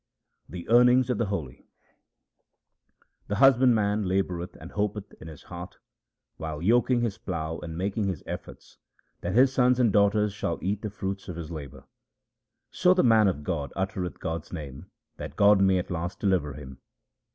[0.49, 1.67] The earnings of the holy:—
[3.27, 5.77] The husbandman laboureth and hopeth in his heart,
[6.37, 8.79] While yoking his plough and making his efforts,
[9.19, 11.83] that his sons and daughters shall eat the fruits of his labour;
[12.71, 16.79] So the man of God uttereth God's name that God may at last deliver him.